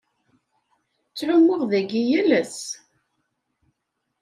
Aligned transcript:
Ttɛummuɣ 1.09 1.61
dagi 1.71 2.01
yal 2.09 2.29
ass. 2.41 2.57